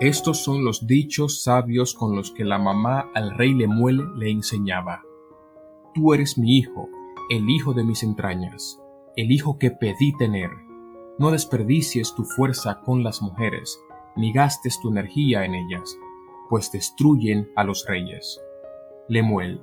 Estos 0.00 0.42
son 0.42 0.64
los 0.64 0.86
dichos 0.86 1.42
sabios 1.42 1.92
con 1.92 2.16
los 2.16 2.30
que 2.30 2.42
la 2.42 2.58
mamá 2.58 3.10
al 3.14 3.36
rey 3.36 3.52
Lemuel 3.52 4.00
le 4.16 4.30
enseñaba. 4.30 5.02
Tú 5.94 6.14
eres 6.14 6.38
mi 6.38 6.56
hijo, 6.56 6.88
el 7.28 7.50
hijo 7.50 7.74
de 7.74 7.84
mis 7.84 8.02
entrañas, 8.02 8.80
el 9.14 9.30
hijo 9.30 9.58
que 9.58 9.70
pedí 9.70 10.16
tener. 10.16 10.48
No 11.18 11.30
desperdicies 11.30 12.14
tu 12.14 12.24
fuerza 12.24 12.80
con 12.80 13.04
las 13.04 13.20
mujeres, 13.20 13.78
ni 14.16 14.32
gastes 14.32 14.80
tu 14.80 14.88
energía 14.88 15.44
en 15.44 15.54
ellas, 15.54 15.94
pues 16.48 16.72
destruyen 16.72 17.50
a 17.54 17.64
los 17.64 17.84
reyes. 17.86 18.40
Lemuel, 19.06 19.60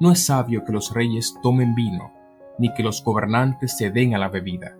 no 0.00 0.10
es 0.10 0.26
sabio 0.26 0.64
que 0.64 0.72
los 0.72 0.92
reyes 0.92 1.32
tomen 1.44 1.76
vino, 1.76 2.10
ni 2.58 2.74
que 2.74 2.82
los 2.82 3.04
gobernantes 3.04 3.76
se 3.76 3.92
den 3.92 4.16
a 4.16 4.18
la 4.18 4.30
bebida 4.30 4.76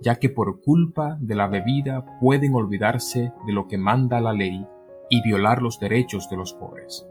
ya 0.00 0.16
que 0.16 0.28
por 0.28 0.60
culpa 0.60 1.16
de 1.20 1.34
la 1.34 1.46
bebida 1.46 2.04
pueden 2.20 2.54
olvidarse 2.54 3.32
de 3.46 3.52
lo 3.52 3.66
que 3.68 3.78
manda 3.78 4.20
la 4.20 4.32
ley 4.32 4.66
y 5.10 5.22
violar 5.22 5.62
los 5.62 5.78
derechos 5.78 6.28
de 6.28 6.36
los 6.36 6.52
pobres. 6.54 7.06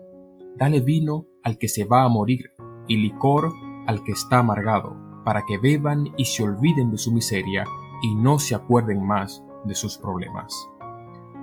Dale 0.56 0.82
vino 0.82 1.26
al 1.44 1.58
que 1.58 1.68
se 1.68 1.86
va 1.86 2.04
a 2.04 2.10
morir 2.10 2.52
y 2.88 2.98
licor 2.98 3.52
al 3.88 4.04
que 4.04 4.12
está 4.12 4.40
amargado, 4.40 4.96
para 5.24 5.44
que 5.46 5.58
beban 5.58 6.14
y 6.18 6.26
se 6.26 6.44
olviden 6.44 6.92
de 6.92 6.98
su 6.98 7.12
miseria 7.12 7.66
y 8.02 8.16
no 8.16 8.40
se 8.40 8.56
acuerden 8.56 9.06
más 9.06 9.44
de 9.66 9.76
sus 9.76 9.98
problemas. 9.98 10.54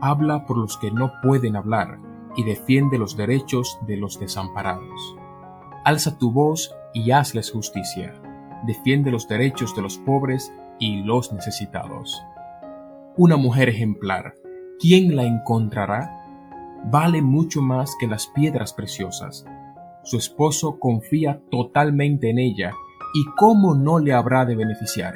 Habla 0.01 0.47
por 0.47 0.59
los 0.59 0.77
que 0.79 0.91
no 0.91 1.13
pueden 1.23 1.57
hablar 1.57 1.99
y 2.37 2.45
defiende 2.45 2.99
los 2.99 3.17
derechos 3.17 3.79
de 3.87 3.97
los 3.97 4.19
desamparados. 4.19 5.17
Alza 5.85 6.19
tu 6.19 6.31
voz 6.31 6.75
y 6.93 7.11
hazles 7.11 7.51
justicia. 7.51 8.21
Defiende 8.67 9.11
los 9.11 9.29
derechos 9.29 9.75
de 9.75 9.83
los 9.83 9.99
pobres 9.99 10.53
y 10.81 11.03
los 11.05 11.33
necesitados. 11.33 12.21
Una 13.17 13.37
mujer 13.37 13.69
ejemplar, 13.69 14.35
¿quién 14.81 15.15
la 15.15 15.25
encontrará? 15.25 16.11
Vale 16.87 17.23
mucho 17.23 17.61
más 17.61 17.95
que 18.01 18.09
las 18.09 18.27
piedras 18.29 18.73
preciosas. 18.73 19.45
Su 20.03 20.17
esposo 20.17 20.81
confía 20.81 21.41
totalmente 21.51 22.31
en 22.31 22.39
ella 22.39 22.73
y 23.15 23.25
cómo 23.37 23.75
no 23.75 23.99
le 23.99 24.15
habrá 24.15 24.47
de 24.47 24.57
beneficiar. 24.57 25.15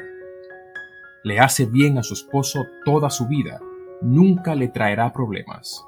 Le 1.24 1.40
hace 1.40 1.64
bien 1.64 1.96
a 1.96 2.02
su 2.02 2.12
esposo 2.12 2.66
toda 2.84 3.08
su 3.08 3.26
vida, 3.26 3.60
nunca 4.02 4.54
le 4.54 4.68
traerá 4.68 5.12
problemas. 5.12 5.82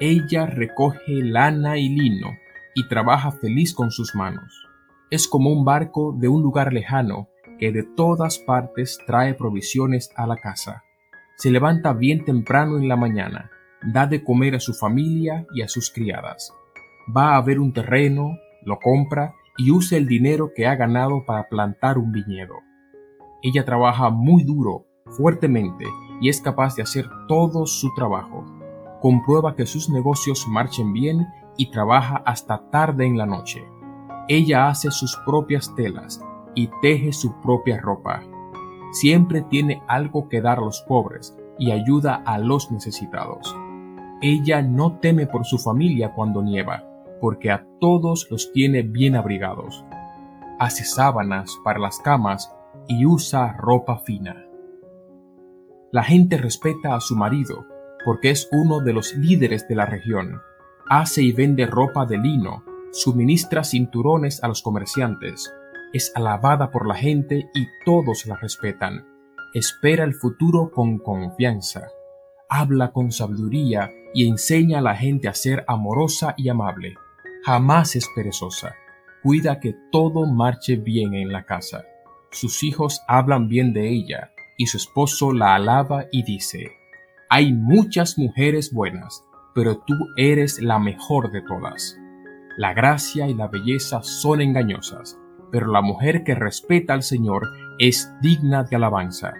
Ella 0.00 0.46
recoge 0.46 1.22
lana 1.22 1.78
y 1.78 1.88
lino 1.88 2.30
y 2.74 2.88
trabaja 2.88 3.30
feliz 3.30 3.72
con 3.72 3.92
sus 3.92 4.16
manos. 4.16 4.66
Es 5.10 5.28
como 5.28 5.52
un 5.52 5.64
barco 5.64 6.16
de 6.18 6.26
un 6.26 6.42
lugar 6.42 6.72
lejano 6.72 7.28
que 7.58 7.72
de 7.72 7.82
todas 7.82 8.38
partes 8.38 8.98
trae 9.06 9.34
provisiones 9.34 10.10
a 10.16 10.26
la 10.26 10.36
casa. 10.36 10.84
Se 11.36 11.50
levanta 11.50 11.92
bien 11.92 12.24
temprano 12.24 12.78
en 12.78 12.88
la 12.88 12.96
mañana, 12.96 13.50
da 13.82 14.06
de 14.06 14.22
comer 14.22 14.54
a 14.54 14.60
su 14.60 14.74
familia 14.74 15.46
y 15.54 15.62
a 15.62 15.68
sus 15.68 15.90
criadas. 15.90 16.52
Va 17.14 17.36
a 17.36 17.42
ver 17.42 17.60
un 17.60 17.72
terreno, 17.72 18.38
lo 18.64 18.78
compra 18.78 19.34
y 19.56 19.70
usa 19.70 19.98
el 19.98 20.06
dinero 20.06 20.52
que 20.54 20.66
ha 20.66 20.74
ganado 20.74 21.24
para 21.26 21.48
plantar 21.48 21.98
un 21.98 22.12
viñedo. 22.12 22.54
Ella 23.42 23.64
trabaja 23.64 24.10
muy 24.10 24.42
duro, 24.42 24.86
fuertemente, 25.06 25.84
y 26.20 26.28
es 26.28 26.40
capaz 26.40 26.76
de 26.76 26.82
hacer 26.82 27.06
todo 27.28 27.66
su 27.66 27.92
trabajo. 27.94 28.44
Comprueba 29.00 29.54
que 29.54 29.66
sus 29.66 29.90
negocios 29.90 30.46
marchen 30.48 30.92
bien 30.92 31.26
y 31.56 31.70
trabaja 31.70 32.22
hasta 32.24 32.70
tarde 32.70 33.06
en 33.06 33.18
la 33.18 33.26
noche. 33.26 33.62
Ella 34.28 34.68
hace 34.68 34.90
sus 34.90 35.16
propias 35.26 35.74
telas, 35.74 36.24
y 36.54 36.70
teje 36.80 37.12
su 37.12 37.40
propia 37.40 37.80
ropa. 37.80 38.22
Siempre 38.92 39.42
tiene 39.42 39.82
algo 39.88 40.28
que 40.28 40.40
dar 40.40 40.58
a 40.58 40.62
los 40.62 40.82
pobres 40.82 41.36
y 41.58 41.70
ayuda 41.70 42.22
a 42.24 42.38
los 42.38 42.70
necesitados. 42.70 43.54
Ella 44.22 44.62
no 44.62 44.98
teme 44.98 45.26
por 45.26 45.44
su 45.44 45.58
familia 45.58 46.12
cuando 46.14 46.42
nieva, 46.42 46.84
porque 47.20 47.50
a 47.50 47.66
todos 47.80 48.28
los 48.30 48.52
tiene 48.52 48.82
bien 48.82 49.16
abrigados. 49.16 49.84
Hace 50.58 50.84
sábanas 50.84 51.50
para 51.64 51.80
las 51.80 51.98
camas 51.98 52.54
y 52.88 53.04
usa 53.06 53.54
ropa 53.58 53.98
fina. 53.98 54.46
La 55.90 56.02
gente 56.02 56.36
respeta 56.36 56.94
a 56.94 57.00
su 57.00 57.16
marido, 57.16 57.66
porque 58.04 58.30
es 58.30 58.48
uno 58.52 58.80
de 58.80 58.92
los 58.92 59.14
líderes 59.14 59.66
de 59.68 59.74
la 59.74 59.86
región. 59.86 60.40
Hace 60.88 61.22
y 61.22 61.32
vende 61.32 61.66
ropa 61.66 62.06
de 62.06 62.18
lino, 62.18 62.64
suministra 62.92 63.64
cinturones 63.64 64.42
a 64.42 64.48
los 64.48 64.62
comerciantes, 64.62 65.52
es 65.94 66.10
alabada 66.16 66.72
por 66.72 66.88
la 66.88 66.96
gente 66.96 67.48
y 67.54 67.68
todos 67.84 68.26
la 68.26 68.34
respetan. 68.36 69.06
Espera 69.54 70.02
el 70.02 70.14
futuro 70.14 70.72
con 70.72 70.98
confianza. 70.98 71.86
Habla 72.48 72.90
con 72.90 73.12
sabiduría 73.12 73.92
y 74.12 74.28
enseña 74.28 74.80
a 74.80 74.82
la 74.82 74.96
gente 74.96 75.28
a 75.28 75.34
ser 75.34 75.64
amorosa 75.68 76.34
y 76.36 76.48
amable. 76.48 76.96
Jamás 77.44 77.94
es 77.94 78.08
perezosa. 78.12 78.74
Cuida 79.22 79.60
que 79.60 79.76
todo 79.92 80.26
marche 80.26 80.74
bien 80.74 81.14
en 81.14 81.32
la 81.32 81.44
casa. 81.44 81.84
Sus 82.32 82.64
hijos 82.64 83.00
hablan 83.06 83.46
bien 83.48 83.72
de 83.72 83.88
ella 83.88 84.32
y 84.58 84.66
su 84.66 84.78
esposo 84.78 85.32
la 85.32 85.54
alaba 85.54 86.06
y 86.10 86.24
dice, 86.24 86.72
Hay 87.28 87.52
muchas 87.52 88.18
mujeres 88.18 88.72
buenas, 88.72 89.22
pero 89.54 89.78
tú 89.78 89.94
eres 90.16 90.60
la 90.60 90.80
mejor 90.80 91.30
de 91.30 91.42
todas. 91.42 91.96
La 92.56 92.74
gracia 92.74 93.28
y 93.28 93.34
la 93.34 93.46
belleza 93.46 94.02
son 94.02 94.40
engañosas, 94.40 95.18
pero 95.54 95.68
la 95.68 95.82
mujer 95.82 96.24
que 96.24 96.34
respeta 96.34 96.94
al 96.94 97.04
Señor 97.04 97.48
es 97.78 98.12
digna 98.20 98.64
de 98.64 98.74
alabanza. 98.74 99.34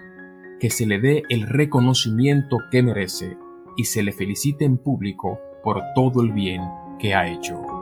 Que 0.61 0.69
se 0.69 0.85
le 0.85 1.01
dé 1.01 1.23
el 1.27 1.45
reconocimiento 1.45 2.59
que 2.71 2.81
merece 2.81 3.37
y 3.75 3.83
se 3.83 4.01
le 4.01 4.13
felicite 4.13 4.63
en 4.63 4.77
público 4.77 5.41
por 5.61 5.81
todo 5.93 6.21
el 6.21 6.31
bien 6.31 6.61
que 6.99 7.13
ha 7.13 7.27
hecho. 7.27 7.74